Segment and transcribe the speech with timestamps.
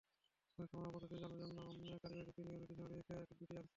[0.59, 2.89] পরীক্ষামূলকভাবে পদ্ধতিটি চালুর জন্য আন্তসংযোগের কারিগরি দিকটি নিয়েও নির্দেশনা
[2.89, 3.69] দিয়েছে বিটিআরসি।